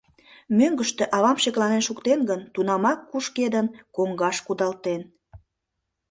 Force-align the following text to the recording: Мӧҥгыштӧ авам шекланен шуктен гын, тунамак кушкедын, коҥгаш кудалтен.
Мӧҥгыштӧ 0.57 1.03
авам 1.17 1.37
шекланен 1.43 1.83
шуктен 1.87 2.19
гын, 2.29 2.41
тунамак 2.53 2.99
кушкедын, 3.11 3.67
коҥгаш 3.95 4.37
кудалтен. 4.45 5.01